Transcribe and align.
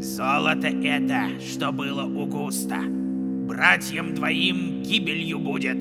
Золото 0.00 0.68
это, 0.68 1.40
что 1.40 1.72
было 1.72 2.04
у 2.04 2.24
Густа. 2.26 2.80
Братьям 2.86 4.14
двоим 4.14 4.82
гибелью 4.82 5.40
будет. 5.40 5.78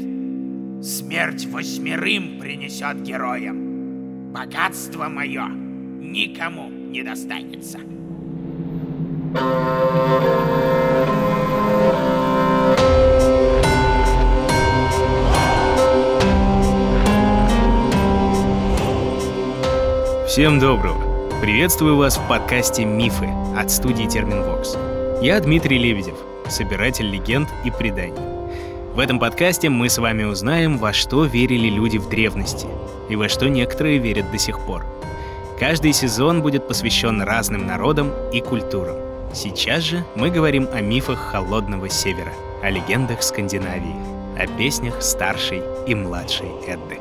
Смерть 0.84 1.46
восьмерым 1.46 2.40
принесет 2.40 3.04
героям. 3.04 4.32
Богатство 4.34 5.08
мое 5.08 5.48
никому 5.48 6.70
не 6.70 7.04
достанется. 7.04 7.80
Всем 20.27 20.59
доброго! 20.59 21.07
Приветствую 21.42 21.98
вас 21.98 22.18
в 22.18 22.28
подкасте 22.28 22.84
«Мифы» 22.84 23.30
от 23.55 23.70
студии 23.70 24.05
Терминвокс. 24.05 24.76
Я 25.22 25.40
Дмитрий 25.40 25.78
Лебедев, 25.78 26.16
собиратель 26.50 27.12
легенд 27.12 27.48
и 27.64 27.70
преданий. 27.70 28.18
В 28.95 29.00
этом 29.00 29.20
подкасте 29.20 29.70
мы 29.70 29.88
с 29.88 30.00
вами 30.00 30.23
узнаем, 30.23 30.80
во 30.80 30.94
что 30.94 31.26
верили 31.26 31.70
люди 31.70 32.00
в 32.00 32.09
древности 32.09 32.66
и 33.08 33.16
во 33.16 33.30
что 33.30 33.48
некоторые 33.50 34.00
верят 34.00 34.31
до 34.31 34.40
сих 34.40 34.59
пор. 34.66 34.84
Каждый 35.59 35.94
сезон 35.94 36.42
будет 36.42 36.68
посвящен 36.68 37.22
разным 37.22 37.67
народам 37.67 38.12
и 38.34 38.42
культурам. 38.42 38.95
Сейчас 39.31 39.84
же 39.84 40.04
мы 40.16 40.31
говорим 40.31 40.67
о 40.73 40.81
мифах 40.81 41.20
Холодного 41.20 41.88
Севера, 41.88 42.34
о 42.64 42.72
легендах 42.72 43.22
Скандинавии, 43.22 43.95
о 44.40 44.48
песнях 44.58 45.04
старшей 45.04 45.62
и 45.86 45.94
младшей 45.94 46.48
Эдды. 46.66 46.98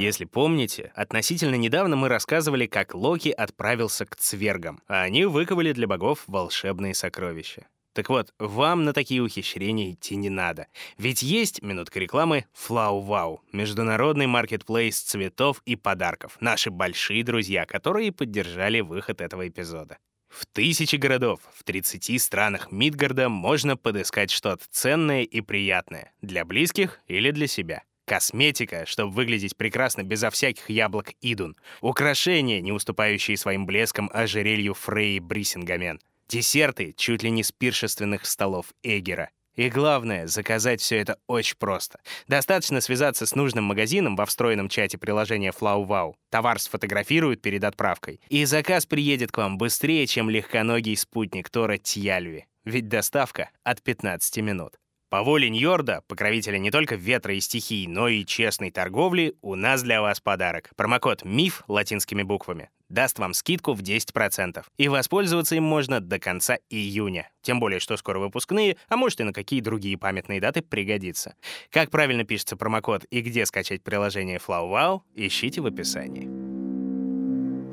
Если 0.00 0.24
помните, 0.24 0.92
относительно 0.94 1.56
недавно 1.56 1.94
мы 1.94 2.08
рассказывали, 2.08 2.64
как 2.64 2.94
Локи 2.94 3.28
отправился 3.28 4.06
к 4.06 4.16
цвергам, 4.16 4.80
а 4.88 5.02
они 5.02 5.26
выковали 5.26 5.74
для 5.74 5.86
богов 5.86 6.24
волшебные 6.26 6.94
сокровища. 6.94 7.66
Так 7.92 8.08
вот, 8.08 8.32
вам 8.38 8.86
на 8.86 8.94
такие 8.94 9.20
ухищрения 9.20 9.92
идти 9.92 10.16
не 10.16 10.30
надо. 10.30 10.68
Ведь 10.96 11.20
есть, 11.20 11.60
минутка 11.60 12.00
рекламы, 12.00 12.46
Флау-Вау, 12.54 13.40
международный 13.52 14.26
маркетплейс 14.26 14.98
цветов 14.98 15.60
и 15.66 15.76
подарков, 15.76 16.38
наши 16.40 16.70
большие 16.70 17.22
друзья, 17.22 17.66
которые 17.66 18.10
поддержали 18.10 18.80
выход 18.80 19.20
этого 19.20 19.48
эпизода. 19.48 19.98
В 20.30 20.46
тысячи 20.46 20.96
городов, 20.96 21.40
в 21.52 21.62
30 21.62 22.22
странах 22.22 22.72
Мидгарда 22.72 23.28
можно 23.28 23.76
подыскать 23.76 24.30
что-то 24.30 24.64
ценное 24.70 25.24
и 25.24 25.42
приятное 25.42 26.14
для 26.22 26.46
близких 26.46 27.00
или 27.06 27.32
для 27.32 27.46
себя. 27.46 27.82
Косметика, 28.10 28.86
чтобы 28.86 29.12
выглядеть 29.12 29.56
прекрасно 29.56 30.02
безо 30.02 30.30
всяких 30.30 30.68
яблок 30.68 31.12
Идун. 31.20 31.54
Украшения, 31.80 32.60
не 32.60 32.72
уступающие 32.72 33.36
своим 33.36 33.66
блеском 33.66 34.10
ожерелью 34.12 34.74
Фрей 34.74 35.20
Брисингамен. 35.20 36.00
Десерты 36.28 36.92
чуть 36.96 37.22
ли 37.22 37.30
не 37.30 37.44
с 37.44 37.52
пиршественных 37.52 38.26
столов 38.26 38.66
Эгера. 38.82 39.30
И 39.54 39.68
главное, 39.68 40.26
заказать 40.26 40.80
все 40.80 40.96
это 40.96 41.18
очень 41.28 41.54
просто. 41.56 42.00
Достаточно 42.26 42.80
связаться 42.80 43.26
с 43.26 43.36
нужным 43.36 43.62
магазином 43.62 44.16
во 44.16 44.26
встроенном 44.26 44.68
чате 44.68 44.98
приложения 44.98 45.52
FlowWow. 45.52 46.14
Товар 46.30 46.58
сфотографируют 46.58 47.40
перед 47.40 47.62
отправкой. 47.62 48.20
И 48.28 48.44
заказ 48.44 48.86
приедет 48.86 49.30
к 49.30 49.38
вам 49.38 49.56
быстрее, 49.56 50.08
чем 50.08 50.28
легконогий 50.30 50.96
спутник 50.96 51.48
Тора 51.48 51.78
Тьяльви. 51.78 52.46
Ведь 52.64 52.88
доставка 52.88 53.50
от 53.62 53.80
15 53.82 54.38
минут. 54.38 54.79
По 55.10 55.24
воле 55.24 55.50
Ньорда, 55.50 56.04
покровителя 56.06 56.58
не 56.58 56.70
только 56.70 56.94
ветра 56.94 57.34
и 57.34 57.40
стихий, 57.40 57.88
но 57.88 58.06
и 58.06 58.24
честной 58.24 58.70
торговли, 58.70 59.34
у 59.42 59.56
нас 59.56 59.82
для 59.82 60.00
вас 60.00 60.20
подарок. 60.20 60.70
Промокод 60.76 61.24
МИФ 61.24 61.64
латинскими 61.66 62.22
буквами 62.22 62.70
даст 62.88 63.18
вам 63.18 63.34
скидку 63.34 63.72
в 63.72 63.82
10%. 63.82 64.64
И 64.78 64.86
воспользоваться 64.86 65.56
им 65.56 65.64
можно 65.64 65.98
до 65.98 66.20
конца 66.20 66.58
июня. 66.70 67.28
Тем 67.42 67.58
более, 67.58 67.80
что 67.80 67.96
скоро 67.96 68.20
выпускные, 68.20 68.76
а 68.88 68.96
может 68.96 69.20
и 69.20 69.24
на 69.24 69.32
какие 69.32 69.60
другие 69.60 69.98
памятные 69.98 70.40
даты 70.40 70.62
пригодится. 70.62 71.34
Как 71.70 71.90
правильно 71.90 72.22
пишется 72.22 72.56
промокод 72.56 73.04
и 73.10 73.20
где 73.20 73.46
скачать 73.46 73.82
приложение 73.82 74.38
FlowWow, 74.38 75.00
ищите 75.16 75.60
в 75.60 75.66
описании. 75.66 76.28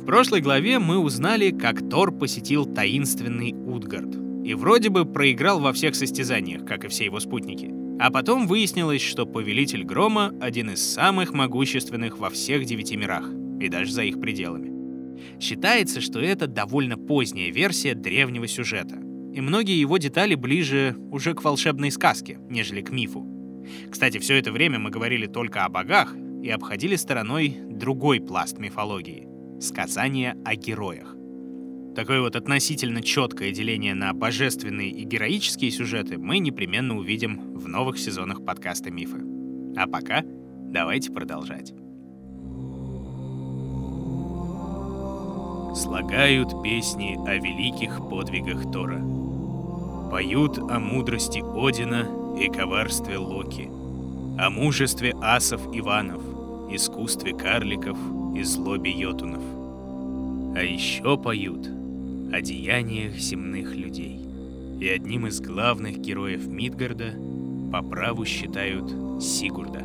В 0.01 0.05
прошлой 0.07 0.41
главе 0.41 0.79
мы 0.79 0.97
узнали, 0.97 1.51
как 1.51 1.87
Тор 1.87 2.11
посетил 2.11 2.65
таинственный 2.65 3.53
Утгард— 3.53 4.15
и 4.47 4.53
вроде 4.53 4.89
бы 4.89 5.03
проиграл 5.03 5.59
во 5.59 5.73
всех 5.73 5.93
состязаниях, 5.93 6.63
как 6.63 6.85
и 6.85 6.87
все 6.87 7.03
его 7.03 7.19
спутники. 7.19 7.69
А 7.99 8.09
потом 8.09 8.47
выяснилось, 8.47 9.01
что 9.01 9.25
Повелитель 9.25 9.83
Грома— 9.83 10.33
один 10.39 10.69
из 10.69 10.81
самых 10.81 11.33
могущественных 11.33 12.17
во 12.17 12.29
всех 12.29 12.63
девяти 12.63 12.95
мирах, 12.95 13.29
и 13.59 13.67
даже 13.67 13.91
за 13.91 14.03
их 14.03 14.21
пределами. 14.21 14.71
Считается, 15.41 15.99
что 15.99 16.21
это 16.21 16.47
довольно 16.47 16.97
поздняя 16.97 17.51
версия 17.51 17.93
древнего 17.93 18.47
сюжета, 18.47 18.95
и 19.33 19.41
многие 19.41 19.77
его 19.77 19.97
детали 19.97 20.35
ближе 20.35 20.95
уже 21.11 21.33
к 21.33 21.43
волшебной 21.43 21.91
сказке, 21.91 22.39
нежели 22.49 22.81
к 22.81 22.89
мифу. 22.89 23.27
Кстати, 23.91 24.17
все 24.17 24.35
это 24.35 24.53
время 24.53 24.79
мы 24.79 24.91
говорили 24.91 25.27
только 25.27 25.65
о 25.65 25.69
богах 25.69 26.15
и 26.41 26.49
обходили 26.49 26.95
стороной 26.95 27.57
другой 27.69 28.21
пласт 28.21 28.59
мифологии— 28.59 29.27
сказания 29.59 30.37
о 30.45 30.55
героях. 30.55 31.16
Такое 31.97 32.21
вот 32.21 32.35
относительно 32.35 33.01
четкое 33.01 33.51
деление 33.51 33.95
на 33.95 34.13
божественные 34.13 34.91
и 34.91 35.03
героические 35.03 35.71
сюжеты 35.71 36.19
мы 36.19 36.37
непременно 36.37 36.95
увидим 36.95 37.57
в 37.57 37.67
новых 37.67 37.97
сезонах 37.97 38.45
подкаста 38.45 38.91
«Мифы». 38.91 39.17
А 39.75 39.87
пока 39.87 40.21
давайте 40.23 41.11
продолжать. 41.11 41.73
Слагают 45.75 46.61
песни 46.61 47.17
о 47.27 47.35
великих 47.35 48.07
подвигах 48.07 48.71
Тора. 48.71 49.01
Поют 50.11 50.59
о 50.59 50.79
мудрости 50.79 51.39
Одина 51.39 52.05
и 52.39 52.47
коварстве 52.47 53.17
Локи, 53.17 53.71
о 54.39 54.51
мужестве 54.51 55.15
асов 55.19 55.65
Иванов, 55.75 56.21
искусстве 56.71 57.33
карликов 57.33 57.97
и 58.35 58.43
злобе 58.43 58.91
йотунов. 58.91 59.41
А 60.55 60.61
еще 60.61 61.17
поют 61.17 61.76
о 62.31 62.41
деяниях 62.41 63.15
земных 63.15 63.75
людей. 63.75 64.19
И 64.79 64.87
одним 64.87 65.27
из 65.27 65.39
главных 65.41 65.99
героев 65.99 66.47
Мидгарда 66.47 67.13
по 67.71 67.81
праву 67.81 68.25
считают 68.25 68.89
Сигурда, 69.21 69.83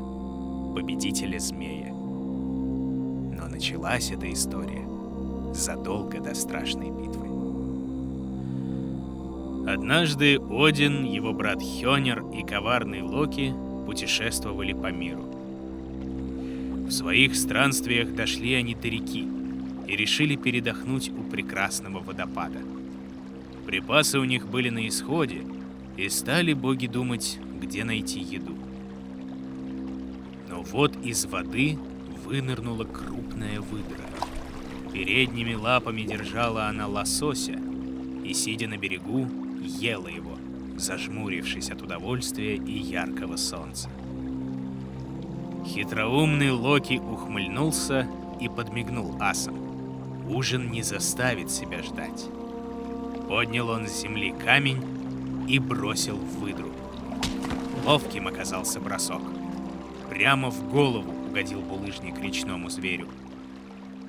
победителя 0.74 1.38
змея. 1.38 1.92
Но 1.92 3.48
началась 3.48 4.10
эта 4.10 4.30
история 4.32 4.86
задолго 5.54 6.20
до 6.20 6.34
страшной 6.34 6.90
битвы. 6.90 7.28
Однажды 9.68 10.38
Один, 10.50 11.04
его 11.04 11.32
брат 11.32 11.62
Хёнер 11.62 12.24
и 12.34 12.42
коварный 12.42 13.02
Локи 13.02 13.54
путешествовали 13.86 14.72
по 14.72 14.90
миру. 14.90 15.22
В 16.86 16.90
своих 16.90 17.36
странствиях 17.36 18.14
дошли 18.14 18.54
они 18.54 18.74
до 18.74 18.88
реки, 18.88 19.26
и 19.86 19.96
решили 19.96 20.36
передохнуть 20.36 21.10
у 21.10 21.22
прекрасного 21.22 22.00
водопада. 22.00 22.60
Припасы 23.66 24.18
у 24.18 24.24
них 24.24 24.48
были 24.48 24.70
на 24.70 24.86
исходе, 24.88 25.42
и 25.96 26.08
стали 26.08 26.52
боги 26.52 26.86
думать, 26.86 27.38
где 27.60 27.84
найти 27.84 28.20
еду. 28.20 28.56
Но 30.48 30.62
вот 30.62 30.96
из 31.04 31.26
воды 31.26 31.78
вынырнула 32.24 32.84
крупная 32.84 33.60
выдра. 33.60 34.04
Передними 34.92 35.54
лапами 35.54 36.02
держала 36.02 36.66
она 36.66 36.86
лосося 36.86 37.58
и, 38.24 38.32
сидя 38.34 38.68
на 38.68 38.76
берегу, 38.76 39.28
ела 39.62 40.08
его, 40.08 40.36
зажмурившись 40.76 41.70
от 41.70 41.82
удовольствия 41.82 42.56
и 42.56 42.72
яркого 42.72 43.36
солнца. 43.36 43.88
Хитроумный 45.64 46.50
Локи 46.50 46.94
ухмыльнулся 46.98 48.08
и 48.40 48.48
подмигнул 48.48 49.16
асом. 49.20 49.61
Ужин 50.32 50.70
не 50.70 50.82
заставит 50.82 51.50
себя 51.50 51.82
ждать. 51.82 52.24
Поднял 53.28 53.68
он 53.68 53.86
с 53.86 54.00
земли 54.00 54.32
камень 54.32 54.82
и 55.46 55.58
бросил 55.58 56.16
в 56.16 56.40
выдру. 56.40 56.72
Ловким 57.84 58.28
оказался 58.28 58.80
бросок. 58.80 59.20
Прямо 60.08 60.50
в 60.50 60.70
голову 60.70 61.12
угодил 61.28 61.60
булыжник 61.60 62.18
речному 62.18 62.70
зверю. 62.70 63.08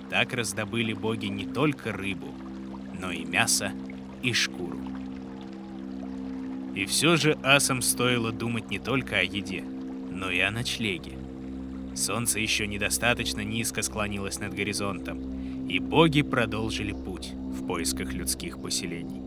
Так 0.09 0.31
раздобыли 0.31 0.93
боги 0.93 1.25
не 1.25 1.45
только 1.45 1.91
рыбу, 1.91 2.33
но 3.01 3.11
и 3.11 3.25
мясо, 3.25 3.73
и 4.21 4.31
шкуру. 4.31 4.79
И 6.73 6.85
все 6.85 7.17
же 7.17 7.37
асам 7.43 7.81
стоило 7.81 8.31
думать 8.31 8.69
не 8.69 8.79
только 8.79 9.17
о 9.17 9.23
еде, 9.23 9.65
но 10.09 10.31
и 10.31 10.39
о 10.39 10.51
ночлеге. 10.51 11.17
Солнце 11.95 12.39
еще 12.39 12.65
недостаточно 12.65 13.41
низко 13.41 13.81
склонилось 13.81 14.39
над 14.39 14.53
горизонтом, 14.53 15.32
и 15.73 15.79
боги 15.79 16.21
продолжили 16.21 16.91
путь 16.91 17.31
в 17.33 17.65
поисках 17.65 18.13
людских 18.13 18.61
поселений. 18.61 19.23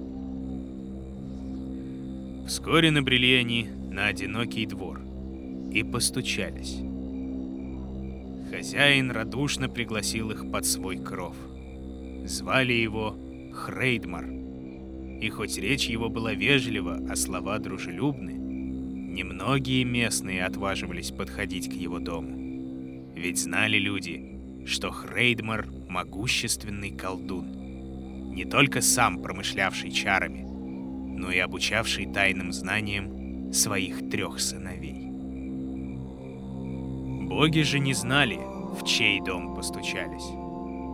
Вскоре 2.46 2.92
набрели 2.92 3.34
они 3.34 3.66
на 3.90 4.06
одинокий 4.06 4.64
двор 4.64 5.00
и 5.72 5.82
постучались. 5.82 6.78
Хозяин 8.48 9.10
радушно 9.10 9.68
пригласил 9.68 10.30
их 10.30 10.48
под 10.48 10.64
свой 10.66 10.98
кров. 10.98 11.34
Звали 12.26 12.74
его 12.74 13.16
Хрейдмар. 13.52 14.26
И 15.20 15.28
хоть 15.30 15.58
речь 15.58 15.88
его 15.88 16.08
была 16.08 16.32
вежлива, 16.32 17.00
а 17.10 17.16
слова 17.16 17.58
дружелюбны, 17.58 18.30
немногие 18.30 19.82
местные 19.82 20.44
отваживались 20.44 21.10
подходить 21.10 21.68
к 21.68 21.72
его 21.72 21.98
дому. 21.98 23.10
Ведь 23.16 23.42
знали 23.42 23.78
люди, 23.78 24.64
что 24.64 24.92
Хрейдмар— 24.92 25.66
могущественный 25.96 26.90
колдун, 26.90 27.46
не 28.34 28.44
только 28.44 28.82
сам 28.82 29.22
промышлявший 29.22 29.90
чарами, 29.90 30.42
но 30.42 31.30
и 31.30 31.38
обучавший 31.38 32.04
тайным 32.12 32.52
знаниям 32.52 33.50
своих 33.50 34.10
трех 34.10 34.38
сыновей. 34.38 35.06
Боги 37.28 37.62
же 37.62 37.78
не 37.78 37.94
знали, 37.94 38.38
в 38.78 38.84
чей 38.84 39.22
дом 39.22 39.54
постучались, 39.54 40.28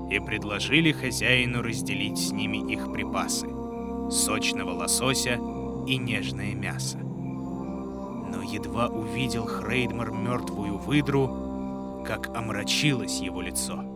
и 0.09 0.25
предложили 0.25 0.93
хозяину 0.93 1.63
разделить 1.63 2.19
с 2.19 2.31
ними 2.31 2.73
их 2.73 2.93
припасы— 2.93 3.49
сочного 4.09 4.71
лосося 4.71 5.41
и 5.85 5.97
нежное 5.97 6.55
мясо. 6.55 6.99
Но 6.99 8.41
едва 8.41 8.87
увидел 8.87 9.47
Хрейдмар 9.47 10.13
мертвую 10.13 10.79
выдру, 10.79 12.05
как 12.07 12.29
омрачилось 12.37 13.19
его 13.19 13.43
лицо. 13.43 13.92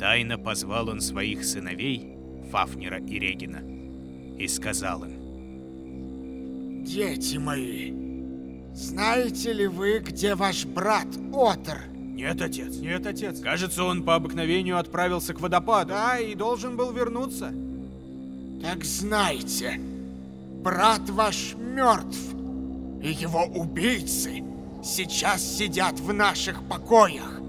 Тайно 0.00 0.38
позвал 0.38 0.88
он 0.88 1.02
своих 1.02 1.44
сыновей, 1.44 2.16
Фафнера 2.50 2.98
и 2.98 3.18
Регина, 3.18 3.60
и 4.38 4.48
сказал 4.48 5.04
им, 5.04 6.82
«Дети 6.82 7.36
мои, 7.36 7.92
знаете 8.72 9.52
ли 9.52 9.66
вы, 9.66 9.98
где 9.98 10.34
ваш 10.34 10.64
брат 10.64 11.06
Отр?» 11.34 11.82
Нет, 11.92 12.40
отец. 12.40 12.76
Нет, 12.76 13.06
отец. 13.06 13.40
Кажется, 13.40 13.84
он 13.84 14.02
по 14.02 14.14
обыкновению 14.14 14.78
отправился 14.78 15.34
к 15.34 15.40
водопаду. 15.40 15.90
Да, 15.90 16.18
и 16.18 16.34
должен 16.34 16.78
был 16.78 16.92
вернуться. 16.92 17.52
Так 18.62 18.84
знайте, 18.84 19.80
брат 20.62 21.10
ваш 21.10 21.54
мертв, 21.54 22.34
и 23.02 23.10
его 23.12 23.44
убийцы 23.44 24.42
сейчас 24.82 25.42
сидят 25.42 26.00
в 26.00 26.12
наших 26.12 26.62
покоях, 26.68 27.40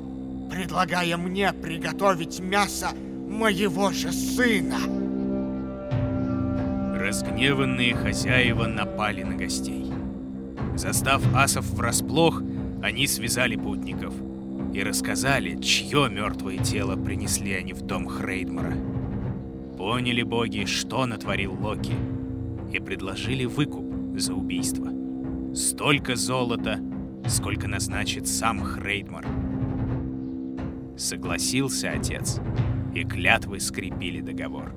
предлагая 0.51 1.17
мне 1.17 1.53
приготовить 1.53 2.39
мясо 2.39 2.89
моего 2.93 3.91
же 3.91 4.11
сына. 4.11 4.77
Разгневанные 6.95 7.95
хозяева 7.95 8.67
напали 8.67 9.23
на 9.23 9.35
гостей. 9.35 9.91
Застав 10.75 11.23
асов 11.33 11.65
врасплох, 11.71 12.43
они 12.83 13.07
связали 13.07 13.55
путников— 13.55 14.13
и 14.73 14.83
рассказали, 14.83 15.59
чье 15.61 16.09
мертвое 16.09 16.57
тело 16.57 16.95
принесли 16.95 17.53
они 17.53 17.73
в 17.73 17.81
дом 17.81 18.07
Хрейдмара. 18.07 18.73
Поняли 19.77 20.23
боги, 20.23 20.65
что 20.65 21.05
натворил 21.05 21.53
Локи, 21.53 21.93
и 22.71 22.79
предложили 22.79 23.45
выкуп 23.45 23.85
за 24.17 24.33
убийство. 24.33 24.87
Столько 25.53 26.15
золота, 26.15 26.79
сколько 27.27 27.67
назначит 27.67 28.27
сам 28.27 28.61
Хрейдмар. 28.61 29.25
Согласился 31.01 31.89
отец, 31.89 32.39
и 32.93 33.03
клятвы 33.03 33.59
скрепили 33.59 34.21
договор. 34.21 34.71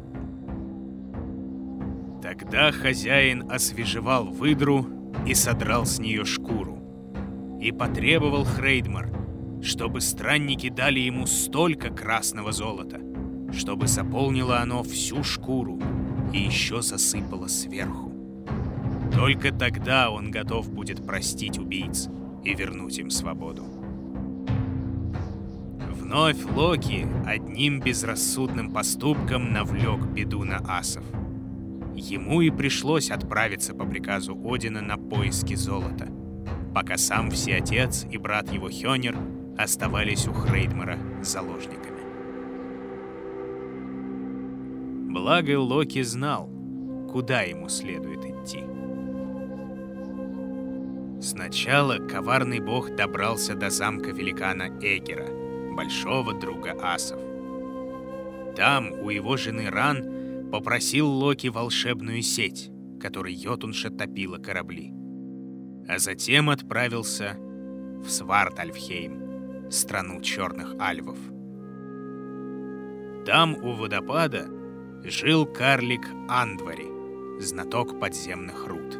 Тогда 2.23 2.73
хозяин 2.73 3.51
освежевал 3.51 4.25
выдру 4.25 4.87
и 5.27 5.35
содрал 5.35 5.85
с 5.85 5.99
нее 5.99 6.25
шкуру. 6.25 6.79
И 7.61 7.73
потребовал 7.73 8.45
Хрейдмар— 8.45 9.11
чтобы 9.65 10.01
странники 10.01 10.69
дали 10.69 11.01
ему 11.01 11.27
столько 11.27 11.89
красного 11.89 12.53
золота, 12.53 13.01
чтобы 13.53 13.87
заполнило 13.87 14.61
оно 14.61 14.83
всю 14.83 15.25
шкуру 15.25 15.81
и 16.33 16.39
еще 16.39 16.83
засыпало 16.83 17.49
сверху. 17.49 18.13
Только 19.13 19.53
тогда 19.53 20.11
он 20.11 20.31
готов 20.31 20.71
будет 20.71 21.05
простить 21.07 21.59
убийц 21.59 22.09
и 22.45 22.55
вернуть 22.55 22.99
им 22.99 23.11
свободу. 23.11 23.84
Вновь 26.05 26.45
Локи 26.45 27.09
одним 27.25 27.81
безрассудным 27.81 28.71
поступком 28.71 29.55
навлек 29.55 30.05
беду 30.05 30.45
на 30.45 30.59
асов. 30.69 31.03
Ему 31.95 32.43
и 32.43 32.51
пришлось 32.51 33.11
отправиться 33.11 33.75
по 33.75 33.87
приказу 33.87 34.39
Одина 34.45 34.83
на 34.83 34.99
поиски 34.99 35.55
золота, 35.55 36.09
пока 36.75 36.99
сам 36.99 37.31
Всеотец 37.31 38.05
и 38.11 38.19
брат 38.19 38.53
его 38.53 38.69
Хёнер 38.69 39.17
оставались 39.57 40.29
у 40.29 40.35
Хрейдмара 40.35 40.99
заложниками. 41.23 42.03
Благо 45.11 45.59
Локи 45.59 46.03
знал, 46.03 46.51
куда 47.11 47.41
ему 47.41 47.71
следует 47.71 48.27
идти. 48.27 48.63
Сначала 51.23 51.97
коварный 51.97 52.61
бог 52.61 52.95
добрался 52.95 53.55
до 53.55 53.71
замка 53.71 54.11
великана 54.11 54.69
Эгера, 54.83 55.44
большого 55.75 56.33
друга 56.33 56.77
асов. 56.83 57.21
Там 58.57 58.93
у 58.93 59.11
его 59.11 59.37
жены 59.37 59.69
Ран 59.71 60.51
попросил 60.51 61.09
Локи 61.09 61.49
волшебную 61.49 62.23
сеть, 62.23 62.71
которой 63.01 63.35
Йотунша 63.35 63.91
топила 63.91 64.39
корабли. 64.39 64.93
А 65.89 65.99
затем 65.99 66.51
отправился 66.51 67.37
в 67.39 68.09
Свартальфхейм, 68.09 69.71
страну 69.71 70.21
черных 70.21 70.77
альвов. 70.79 71.19
Там 73.27 73.55
у 73.55 73.73
водопада 73.73 74.47
жил 75.03 75.47
карлик 75.47 76.07
Андвари, 76.29 76.87
знаток 77.41 77.99
подземных 77.99 78.67
руд. 78.67 78.99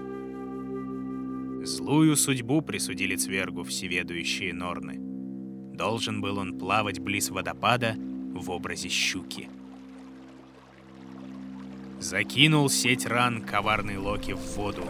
Злую 1.67 2.17
судьбу 2.17 2.61
присудили 2.61 3.17
Цвергу 3.17 3.65
всеведущие 3.65 4.53
Норны. 4.53 5.04
Должен 5.75 6.21
был 6.21 6.39
он 6.39 6.57
плавать 6.57 7.01
близ 7.01 7.31
водопада 7.31 7.97
в 8.33 8.49
образе 8.49 8.89
щуки. 8.89 9.49
Закинул 11.99 12.71
сеть 12.71 13.07
ран 13.07 13.43
коварный 13.43 13.99
Локи 13.99 14.33
в 14.33 14.57
воду 14.57 14.85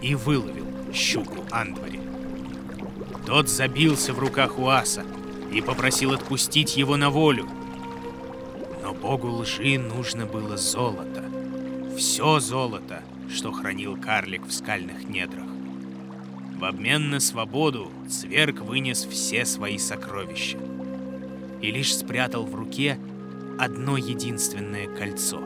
и 0.00 0.14
выловил 0.14 0.66
щуку 0.92 1.44
Андвари. 1.50 2.00
Тот 3.26 3.48
забился 3.48 4.14
в 4.14 4.20
руках 4.20 4.60
у 4.60 4.68
аса 4.68 5.04
и 5.52 5.60
попросил 5.60 6.12
отпустить 6.12 6.76
его 6.76 6.96
на 6.96 7.10
волю. 7.10 7.48
Но 8.82 8.94
богу 8.94 9.28
лжи 9.28 9.76
нужно 9.76 10.24
было 10.24 10.56
золото. 10.56 11.24
Все 11.98 12.38
золото, 12.38 13.02
что 13.28 13.50
хранил 13.50 13.96
карлик 13.96 14.46
в 14.46 14.52
скальных 14.52 15.08
недрах. 15.08 15.55
В 16.56 16.64
обмен 16.64 17.10
на 17.10 17.20
свободу 17.20 17.92
Цверк 18.08 18.60
вынес 18.60 19.04
все 19.04 19.44
свои 19.44 19.76
сокровища 19.76 20.56
и 21.60 21.70
лишь 21.70 21.94
спрятал 21.94 22.46
в 22.46 22.54
руке 22.54 22.98
одно 23.58 23.98
единственное 23.98 24.86
кольцо. 24.86 25.38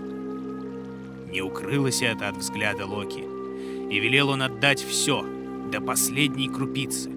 Не 1.32 1.42
укрылось 1.42 2.02
это 2.02 2.28
от 2.28 2.36
взгляда 2.36 2.86
Локи, 2.86 3.24
и 3.92 3.98
велел 3.98 4.28
он 4.28 4.42
отдать 4.42 4.80
все, 4.80 5.26
до 5.72 5.80
последней 5.80 6.48
крупицы. 6.48 7.10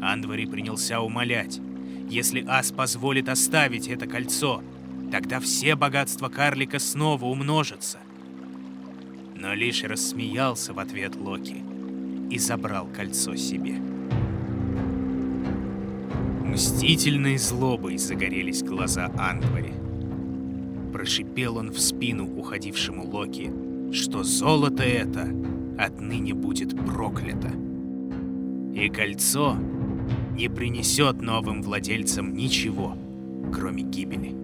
Андвари 0.00 0.46
принялся 0.46 1.00
умолять. 1.00 1.60
Если 2.08 2.44
Ас 2.46 2.70
позволит 2.70 3.28
оставить 3.28 3.88
это 3.88 4.06
кольцо, 4.06 4.62
тогда 5.10 5.40
все 5.40 5.74
богатства 5.74 6.28
карлика 6.28 6.78
снова 6.78 7.24
умножатся. 7.24 7.98
Но 9.34 9.52
лишь 9.52 9.82
рассмеялся 9.82 10.72
в 10.72 10.78
ответ 10.78 11.16
Локи 11.16 11.69
и 12.30 12.38
забрал 12.38 12.86
кольцо 12.86 13.34
себе. 13.34 13.74
Мстительной 16.44 17.38
злобой 17.38 17.98
загорелись 17.98 18.62
глаза 18.62 19.10
Андвари. 19.18 19.72
Прошипел 20.92 21.58
он 21.58 21.70
в 21.70 21.78
спину 21.78 22.26
уходившему 22.36 23.06
Локи, 23.06 23.52
что 23.92 24.22
золото 24.22 24.82
это 24.82 25.28
отныне 25.78 26.34
будет 26.34 26.76
проклято. 26.84 27.50
И 28.74 28.88
кольцо 28.88 29.56
не 30.34 30.48
принесет 30.48 31.20
новым 31.22 31.62
владельцам 31.62 32.34
ничего, 32.34 32.96
кроме 33.54 33.82
гибели. 33.82 34.34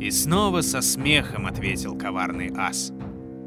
И 0.00 0.10
снова 0.10 0.60
со 0.60 0.82
смехом 0.82 1.46
ответил 1.46 1.96
коварный 1.96 2.52
ас. 2.56 2.92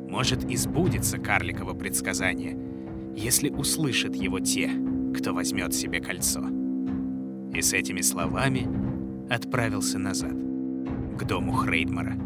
Может, 0.09 0.43
избудется 0.51 1.19
карликово 1.19 1.73
предсказание, 1.73 2.57
если 3.15 3.49
услышат 3.49 4.15
его 4.15 4.39
те, 4.39 4.71
кто 5.15 5.33
возьмет 5.33 5.73
себе 5.73 5.99
кольцо. 5.99 6.41
И 7.53 7.61
с 7.61 7.73
этими 7.73 8.01
словами 8.01 8.67
отправился 9.29 9.99
назад, 9.99 10.33
к 11.17 11.23
дому 11.23 11.53
Хрейдмара. 11.53 12.17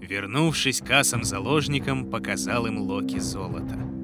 Вернувшись 0.00 0.82
к 0.82 0.90
асам-заложникам, 0.90 2.10
показал 2.10 2.66
им 2.66 2.78
Локи 2.78 3.18
золото— 3.18 3.80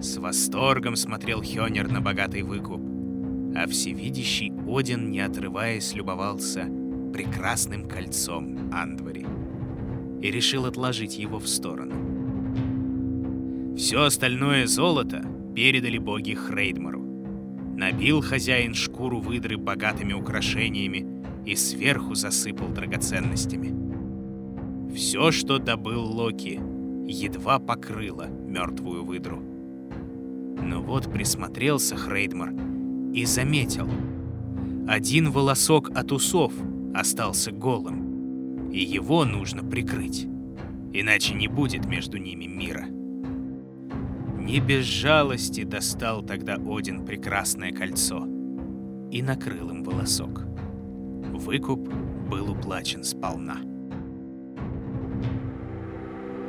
с 0.00 0.16
восторгом 0.16 0.96
смотрел 0.96 1.42
Хёнер 1.42 1.90
на 1.90 2.00
богатый 2.00 2.42
выкуп, 2.42 2.80
а 3.54 3.66
всевидящий 3.66 4.50
Один, 4.66 5.10
не 5.10 5.20
отрываясь, 5.20 5.92
любовался 5.94 6.66
прекрасным 7.12 7.86
кольцом 7.86 8.70
Андвари 8.72 9.26
и 10.22 10.30
решил 10.30 10.66
отложить 10.66 11.18
его 11.18 11.38
в 11.38 11.48
сторону. 11.48 11.94
Все 13.76 14.02
остальное 14.02 14.66
золото 14.66 15.24
передали 15.54 15.98
боги 15.98 16.34
Хрейдмару. 16.34 17.00
Набил 17.76 18.20
хозяин 18.20 18.74
шкуру 18.74 19.20
выдры 19.20 19.56
богатыми 19.56 20.12
украшениями 20.12 21.06
и 21.46 21.56
сверху 21.56 22.14
засыпал 22.14 22.68
драгоценностями. 22.68 23.74
Все, 24.94 25.30
что 25.30 25.58
добыл 25.58 26.04
Локи, 26.04 26.60
едва 27.06 27.58
покрыло 27.58 28.26
мертвую 28.26 29.04
выдру. 29.04 29.40
Но 30.62 30.82
вот 30.82 31.10
присмотрелся 31.10 31.96
Хрейдмар 31.96 32.52
и 33.14 33.24
заметил. 33.24 33.88
Один 34.86 35.30
волосок 35.30 35.90
от 35.94 36.12
усов 36.12 36.52
остался 36.94 37.52
голым, 37.52 38.09
и 38.70 38.78
его 38.78 39.24
нужно 39.24 39.62
прикрыть, 39.62 40.26
иначе 40.92 41.34
не 41.34 41.48
будет 41.48 41.86
между 41.86 42.18
ними 42.18 42.44
мира. 42.44 42.86
Не 44.38 44.60
без 44.60 44.84
жалости 44.84 45.64
достал 45.64 46.22
тогда 46.22 46.54
Один 46.54 47.04
прекрасное 47.04 47.72
кольцо 47.72 48.26
и 49.10 49.22
накрыл 49.22 49.70
им 49.70 49.82
волосок. 49.82 50.44
Выкуп 51.32 51.88
был 52.28 52.50
уплачен 52.50 53.04
сполна. 53.04 53.58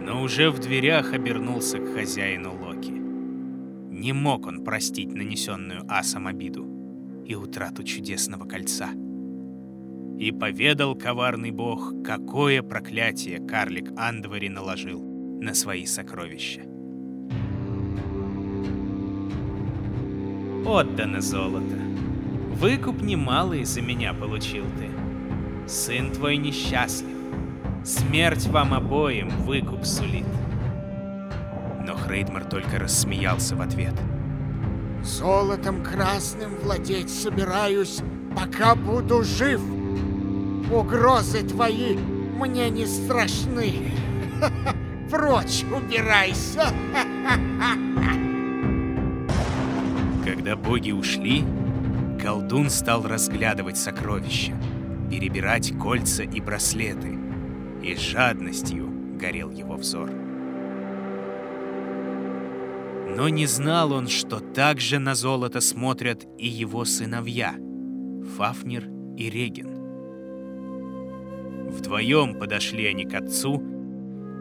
Но 0.01 0.21
уже 0.23 0.49
в 0.49 0.59
дверях 0.59 1.13
обернулся 1.13 1.79
к 1.79 1.93
хозяину 1.93 2.53
Локи. 2.59 2.91
Не 2.91 4.13
мог 4.13 4.47
он 4.47 4.63
простить 4.63 5.13
нанесенную 5.13 5.83
асом 5.87 6.27
обиду 6.27 6.65
и 7.25 7.35
утрату 7.35 7.83
чудесного 7.83 8.45
кольца. 8.45 8.89
И 10.21 10.31
поведал 10.31 10.93
коварный 10.93 11.49
бог, 11.49 11.95
какое 12.05 12.61
проклятие 12.61 13.39
карлик 13.39 13.91
Андвари 13.97 14.49
наложил 14.49 15.01
на 15.01 15.55
свои 15.55 15.87
сокровища. 15.87 16.61
Отдано 20.63 21.21
золото. 21.21 21.75
Выкуп 22.53 23.01
немалый 23.01 23.63
за 23.63 23.81
меня 23.81 24.13
получил 24.13 24.65
ты. 24.77 25.67
Сын 25.67 26.11
твой 26.11 26.37
несчастлив. 26.37 27.17
Смерть 27.83 28.45
вам 28.45 28.75
обоим 28.75 29.29
выкуп 29.29 29.85
сулит. 29.85 30.27
Но 31.83 31.95
Хрейдмар 31.95 32.45
только 32.45 32.77
рассмеялся 32.77 33.55
в 33.55 33.61
ответ. 33.61 33.95
Золотом 35.03 35.83
красным 35.83 36.57
владеть 36.57 37.09
собираюсь, 37.09 38.01
пока 38.35 38.75
буду 38.75 39.23
жив. 39.23 39.59
Угрозы 40.71 41.43
твои 41.43 41.97
мне 41.97 42.69
не 42.69 42.85
страшны. 42.85 43.91
Прочь 45.11 45.65
убирайся. 45.69 46.63
Когда 50.25 50.55
боги 50.55 50.91
ушли, 50.91 51.43
колдун 52.21 52.69
стал 52.69 53.03
разглядывать 53.03 53.77
сокровища, 53.77 54.53
перебирать 55.09 55.77
кольца 55.77 56.23
и 56.23 56.39
браслеты, 56.39 57.17
и 57.83 57.95
жадностью 57.95 58.89
горел 59.19 59.51
его 59.51 59.75
взор. 59.75 60.09
Но 63.15 63.27
не 63.27 63.45
знал 63.45 63.91
он, 63.91 64.07
что 64.07 64.39
так 64.39 64.79
же 64.79 64.99
на 64.99 65.15
золото 65.15 65.59
смотрят 65.59 66.25
и 66.37 66.47
его 66.47 66.85
сыновья, 66.85 67.55
Фафнер 68.37 68.85
и 69.17 69.29
Реген. 69.29 69.70
Вдвоем 71.71 72.35
подошли 72.37 72.85
они 72.85 73.05
к 73.05 73.13
отцу 73.13 73.63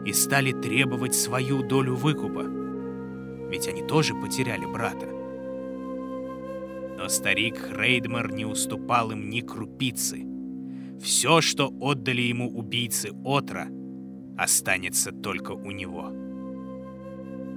и 0.05 0.11
стали 0.11 0.51
требовать 0.51 1.15
свою 1.15 1.63
долю 1.63 1.95
выкупа, 1.95 2.43
ведь 3.49 3.69
они 3.69 3.83
тоже 3.83 4.13
потеряли 4.13 4.65
брата. 4.65 5.07
Но 6.97 7.07
старик 7.07 7.57
Хрейдмар 7.57 8.33
не 8.33 8.45
уступал 8.45 9.11
им 9.11 9.29
ни 9.29 9.39
крупицы. 9.39 10.25
Все, 11.01 11.39
что 11.39 11.73
отдали 11.79 12.21
ему 12.21 12.49
убийцы 12.49 13.11
Отра, 13.23 13.67
останется 14.37 15.13
только 15.13 15.51
у 15.53 15.71
него. 15.71 16.11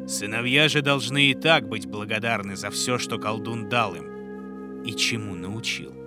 Сыновья 0.07 0.69
же 0.69 0.83
должны 0.83 1.31
и 1.31 1.35
так 1.35 1.69
быть 1.69 1.87
благодарны 1.87 2.55
за 2.55 2.71
все, 2.71 2.97
что 2.97 3.19
колдун 3.19 3.69
дал 3.69 3.97
им 3.97 4.83
и 4.85 4.93
чему 4.93 5.35
научил. 5.35 6.04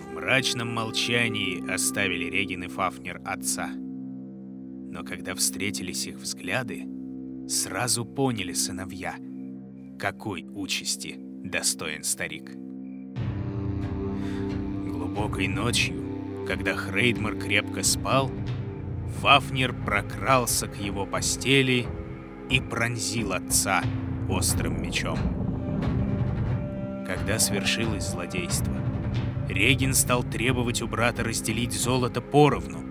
В 0.00 0.12
мрачном 0.14 0.74
молчании 0.74 1.70
оставили 1.72 2.24
Регин 2.24 2.64
и 2.64 2.68
Фафнер 2.68 3.20
отца. 3.24 3.68
Но 3.68 5.04
когда 5.04 5.34
встретились 5.34 6.06
их 6.06 6.16
взгляды, 6.16 6.86
сразу 7.48 8.04
поняли 8.04 8.52
сыновья, 8.52 9.14
какой 9.98 10.44
участи 10.44 11.16
достоин 11.18 12.02
старик. 12.02 12.50
Глубокой 14.86 15.48
ночью, 15.48 16.44
когда 16.46 16.74
Хрейдмар 16.74 17.36
крепко 17.36 17.82
спал, 17.82 18.30
Фафнер 19.20 19.74
прокрался 19.84 20.66
к 20.66 20.76
его 20.80 21.04
постели 21.06 21.86
и 22.48 22.60
пронзил 22.60 23.32
отца 23.32 23.82
острым 24.28 24.82
мечом. 24.82 25.18
Когда 27.06 27.38
свершилось 27.38 28.08
злодейство, 28.08 28.74
Регин 29.52 29.94
стал 29.94 30.22
требовать 30.22 30.80
у 30.82 30.86
брата 30.86 31.24
разделить 31.24 31.72
золото 31.72 32.20
поровну, 32.20 32.82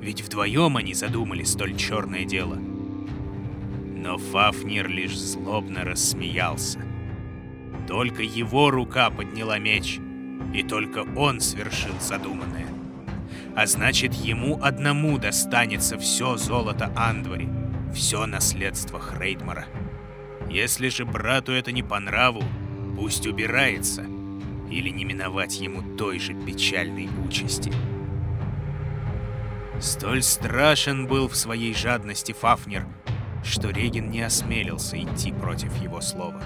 ведь 0.00 0.22
вдвоем 0.22 0.76
они 0.76 0.94
задумали 0.94 1.44
столь 1.44 1.76
черное 1.76 2.24
дело. 2.24 2.56
Но 2.56 4.18
Фафнер 4.18 4.88
лишь 4.88 5.18
злобно 5.18 5.84
рассмеялся. 5.84 6.80
Только 7.86 8.22
его 8.22 8.70
рука 8.70 9.10
подняла 9.10 9.58
меч, 9.58 9.98
и 10.54 10.62
только 10.62 11.04
он 11.16 11.40
свершил 11.40 11.94
задуманное 12.00 12.68
а 13.58 13.66
значит, 13.66 14.14
ему 14.14 14.62
одному 14.62 15.18
достанется 15.18 15.98
все 15.98 16.36
золото 16.36 16.92
Андвари, 16.94 17.48
все 17.92 18.24
наследство 18.24 19.00
Хрейдмара. 19.00 19.66
Если 20.48 20.88
же 20.90 21.04
брату 21.04 21.50
это 21.50 21.72
не 21.72 21.82
по 21.82 21.98
нраву, 21.98 22.44
пусть 22.94 23.26
убирается, 23.26 24.04
или 24.70 24.90
не 24.90 25.04
миновать 25.04 25.60
ему 25.60 25.96
той 25.96 26.18
же 26.18 26.34
печальной 26.34 27.08
участи. 27.26 27.72
Столь 29.80 30.22
страшен 30.22 31.06
был 31.06 31.28
в 31.28 31.36
своей 31.36 31.74
жадности 31.74 32.32
Фафнер, 32.32 32.86
что 33.44 33.70
Реген 33.70 34.10
не 34.10 34.22
осмелился 34.22 35.00
идти 35.00 35.32
против 35.32 35.76
его 35.80 36.00
слова. 36.00 36.42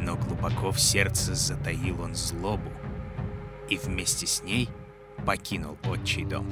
Но 0.00 0.16
глубоко 0.16 0.70
в 0.70 0.80
сердце 0.80 1.34
затаил 1.34 2.02
он 2.02 2.14
злобу, 2.14 2.70
и 3.68 3.76
вместе 3.76 4.26
с 4.26 4.42
ней— 4.42 4.68
покинул 5.26 5.76
отчий 5.84 6.24
дом. 6.24 6.46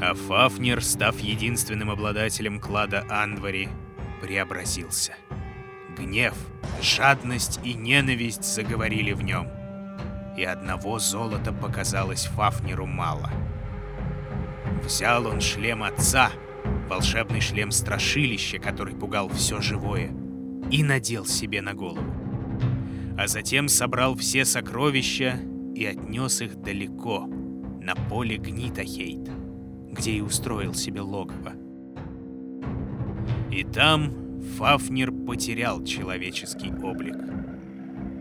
А 0.00 0.14
Фафнер, 0.14 0.82
став 0.82 1.18
единственным 1.18 1.90
обладателем 1.90 2.60
клада 2.60 3.04
Анвари, 3.08 3.68
преобразился. 4.20 5.14
Гнев, 5.96 6.34
жадность 6.80 7.60
и 7.64 7.74
ненависть 7.74 8.44
заговорили 8.44 9.12
в 9.12 9.22
нем. 9.22 9.48
И 10.36 10.44
одного 10.44 10.98
золота 10.98 11.52
показалось 11.52 12.26
Фафнеру 12.26 12.86
мало. 12.86 13.30
Взял 14.84 15.26
он 15.26 15.40
шлем 15.40 15.82
отца, 15.82 16.30
волшебный 16.88 17.40
шлем 17.40 17.70
страшилища, 17.70 18.58
который 18.58 18.94
пугал 18.94 19.28
все 19.28 19.60
живое, 19.60 20.10
и 20.70 20.82
надел 20.82 21.26
себе 21.26 21.62
на 21.62 21.74
голову 21.74 22.22
а 23.16 23.26
затем 23.26 23.68
собрал 23.68 24.16
все 24.16 24.44
сокровища 24.44 25.38
и 25.74 25.84
отнес 25.84 26.40
их 26.40 26.56
далеко, 26.56 27.26
на 27.80 27.94
поле 27.94 28.36
Гнитахейт, 28.36 29.30
где 29.90 30.12
и 30.12 30.20
устроил 30.20 30.74
себе 30.74 31.00
логово. 31.00 31.52
И 33.50 33.64
там 33.64 34.21
Фафнер 34.42 35.12
потерял 35.12 35.84
человеческий 35.84 36.72
облик. 36.82 37.16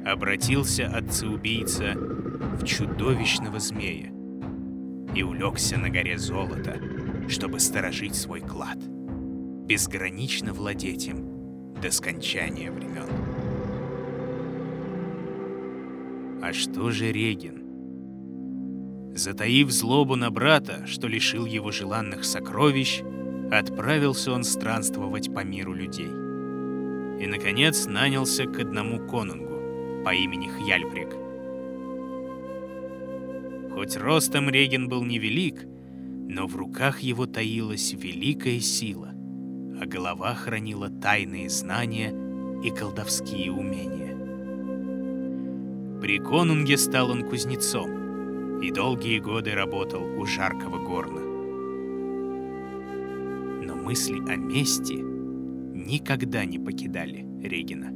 Обратился 0.06 0.88
отца-убийца 0.88 1.94
в 1.96 2.64
чудовищного 2.64 3.60
змея 3.60 4.12
и 5.16 5.24
улегся 5.24 5.78
на 5.78 5.90
горе 5.90 6.18
золота, 6.18 6.80
чтобы 7.28 7.60
сторожить 7.60 8.16
свой 8.16 8.42
клад, 8.42 8.78
безгранично 9.68 10.54
владеть 10.54 11.08
им 11.08 11.74
до 11.82 11.92
скончания 11.92 12.72
времен. 12.72 13.08
А 16.44 16.54
что 16.54 16.92
же 16.92 17.12
Регин? 17.12 17.62
Затаив 19.16 19.70
злобу 19.72 20.16
на 20.16 20.32
брата, 20.32 20.86
что 20.88 21.08
лишил 21.08 21.46
его 21.46 21.72
желанных 21.72 22.24
сокровищ, 22.24 23.02
отправился 23.52 24.32
он 24.32 24.44
странствовать 24.44 25.34
по 25.34 25.44
миру 25.44 25.74
людей. 25.74 26.10
И, 27.20 27.28
наконец, 27.28 27.86
нанялся 27.86 28.46
к 28.46 28.60
одному 28.60 29.06
конунгу, 29.08 30.04
по 30.04 30.16
имени 30.16 30.48
Хьяльбрик. 30.48 31.16
Хоть 33.74 33.98
ростом 33.98 34.50
Реген 34.50 34.88
был 34.88 35.04
невелик, 35.04 35.66
но 36.28 36.48
в 36.48 36.56
руках 36.56 37.02
его 37.02 37.26
таилась 37.26 37.94
великая 37.94 38.60
сила, 38.60 39.10
а 39.80 39.86
голова 39.86 40.34
хранила 40.34 40.90
тайные 40.90 41.50
знания 41.50 42.14
и 42.64 42.70
колдовские 42.70 43.52
умения. 43.52 44.18
При 46.02 46.18
конунге 46.20 46.78
стал 46.78 47.12
он 47.12 47.24
кузнецом 47.30 48.60
и 48.62 48.72
долгие 48.72 49.20
годы 49.20 49.54
работал 49.54 50.04
у 50.04 50.26
жаркого 50.26 50.78
горна. 50.78 51.31
Мысли 53.84 54.20
о 54.32 54.36
мести 54.36 54.94
никогда 54.94 56.46
не 56.46 56.60
покидали 56.60 57.26
Регина. 57.42 57.92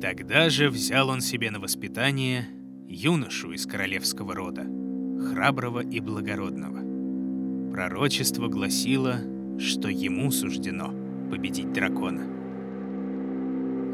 Тогда 0.00 0.50
же 0.50 0.68
взял 0.68 1.08
он 1.08 1.22
себе 1.22 1.50
на 1.50 1.58
воспитание 1.58 2.46
юношу 2.86 3.52
из 3.52 3.66
королевского 3.66 4.34
рода, 4.34 4.62
храброго 4.62 5.80
и 5.80 6.00
благородного. 6.00 7.72
Пророчество 7.72 8.48
гласило, 8.48 9.16
что 9.58 9.88
ему 9.88 10.30
суждено 10.30 10.92
победить 11.30 11.72
дракона. 11.72 12.22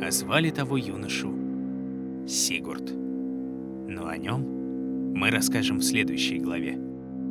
А 0.02 0.10
звали 0.10 0.50
того 0.50 0.76
юношу 0.76 1.32
Сигурд. 2.26 2.92
Но 3.88 4.08
о 4.08 4.16
нем 4.18 5.14
мы 5.14 5.30
расскажем 5.30 5.78
в 5.78 5.84
следующей 5.84 6.38
главе 6.38 6.78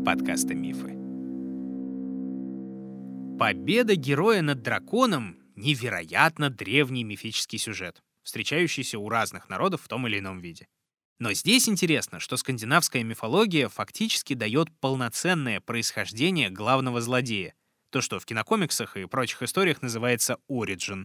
подкаста 0.05 0.55
«Мифы». 0.55 1.02
Победа 3.43 3.97
героя 3.97 4.41
над 4.41 4.61
драконом— 4.61 5.37
невероятно 5.57 6.49
древний 6.49 7.03
мифический 7.03 7.59
сюжет, 7.59 8.01
встречающийся 8.21 8.97
у 8.97 9.09
разных 9.09 9.49
народов 9.49 9.81
в 9.81 9.89
том 9.89 10.07
или 10.07 10.19
ином 10.19 10.39
виде. 10.39 10.65
Но 11.19 11.33
здесь 11.33 11.67
интересно, 11.67 12.21
что 12.21 12.37
скандинавская 12.37 13.03
мифология 13.03 13.67
фактически 13.67 14.33
дает 14.33 14.69
полноценное 14.79 15.59
происхождение 15.59 16.49
главного 16.51 17.01
злодея, 17.01 17.53
то, 17.89 17.99
что 17.99 18.17
в 18.17 18.25
кинокомиксах 18.25 18.95
и 18.95 19.07
прочих 19.07 19.41
историях 19.41 19.81
называется 19.81 20.37
origin, 20.49 21.03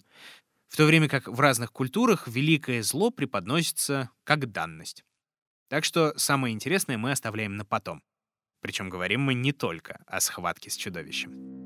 в 0.69 0.77
то 0.77 0.85
время 0.85 1.09
как 1.09 1.27
в 1.27 1.41
разных 1.41 1.73
культурах 1.73 2.29
великое 2.29 2.85
зло 2.85 3.11
преподносится 3.11 4.11
как 4.23 4.53
данность. 4.53 5.03
Так 5.69 5.85
что 5.85 6.17
самое 6.17 6.55
интересное 6.55 6.99
мы 6.99 7.11
оставляем 7.11 7.57
на 7.57 7.65
потом. 7.65 8.01
Причем 8.61 8.91
говорим 8.91 9.23
мы 9.23 9.35
не 9.35 9.51
только 9.51 10.05
о 10.07 10.21
схватке 10.21 10.71
с 10.71 10.77
чудовищем. 10.77 11.58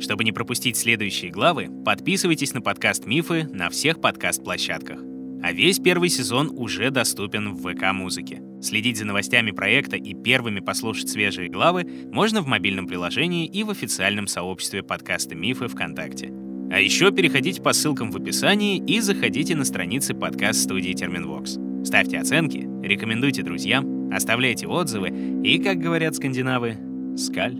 Чтобы 0.00 0.24
не 0.24 0.32
пропустить 0.32 0.76
следующие 0.76 1.30
главы, 1.30 1.68
подписывайтесь 1.84 2.54
на 2.54 2.60
подкаст 2.60 3.06
«Мифы» 3.06 3.48
на 3.52 3.68
всех 3.68 4.00
подкаст-площадках. 4.00 5.00
А 5.42 5.52
весь 5.52 5.78
первый 5.78 6.08
сезон 6.08 6.52
уже 6.56 6.90
доступен 6.90 7.54
в 7.54 7.62
ВК-музыке. 7.62 8.42
Следить 8.60 8.96
за 8.96 9.04
новостями 9.04 9.50
проекта 9.50 9.96
и 9.96 10.14
первыми 10.14 10.60
послушать 10.60 11.08
свежие 11.08 11.48
главы 11.48 11.86
можно 12.12 12.42
в 12.42 12.46
мобильном 12.46 12.86
приложении 12.86 13.46
и 13.46 13.62
в 13.64 13.70
официальном 13.70 14.26
сообществе 14.26 14.82
подкаста 14.82 15.34
«Мифы» 15.34 15.68
ВКонтакте. 15.68 16.32
А 16.70 16.80
еще 16.80 17.10
переходите 17.10 17.62
по 17.62 17.72
ссылкам 17.72 18.10
в 18.10 18.16
описании 18.16 18.78
и 18.78 19.00
заходите 19.00 19.56
на 19.56 19.64
страницы 19.64 20.14
подкаст-студии 20.14 20.92
Терминвокс. 20.92 21.58
Ставьте 21.84 22.18
оценки, 22.18 22.68
рекомендуйте 22.82 23.42
друзьям, 23.42 24.12
оставляйте 24.12 24.66
отзывы 24.66 25.40
и, 25.42 25.58
как 25.58 25.78
говорят 25.78 26.14
скандинавы, 26.16 26.76
скаль, 27.16 27.56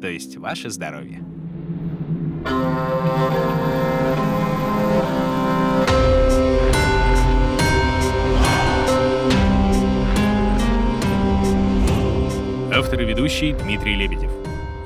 то 0.00 0.08
есть 0.08 0.36
ваше 0.36 0.70
здоровье. 0.70 1.24
Автор 12.74 13.00
и 13.00 13.04
ведущий 13.04 13.52
Дмитрий 13.52 13.96
Лебедев. 13.96 14.30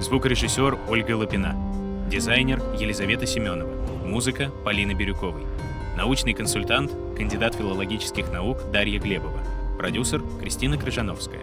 Звукорежиссер 0.00 0.78
Ольга 0.88 1.16
Лапина. 1.16 1.54
Дизайнер 2.10 2.62
Елизавета 2.78 3.26
Семенова. 3.26 3.70
Музыка 4.04 4.50
Полины 4.64 4.92
Бирюковой. 4.92 5.42
Научный 5.96 6.32
консультант, 6.32 6.90
кандидат 7.16 7.54
филологических 7.54 8.32
наук 8.32 8.58
Дарья 8.72 8.98
Глебова. 8.98 9.40
Продюсер 9.78 10.22
Кристина 10.40 10.78
Крыжановская. 10.78 11.42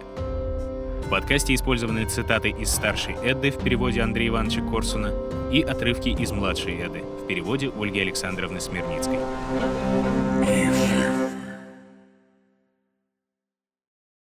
В 1.10 1.12
подкасте 1.12 1.56
использованы 1.56 2.04
цитаты 2.04 2.50
из 2.50 2.70
старшей 2.70 3.16
Эдды 3.16 3.50
в 3.50 3.58
переводе 3.58 4.00
Андрея 4.00 4.28
Ивановича 4.28 4.60
Корсуна 4.60 5.12
и 5.50 5.60
отрывки 5.60 6.10
из 6.10 6.30
младшей 6.30 6.80
Эды 6.86 7.02
в 7.02 7.26
переводе 7.26 7.72
Ольги 7.76 7.98
Александровны 7.98 8.60
Смирницкой. 8.60 9.18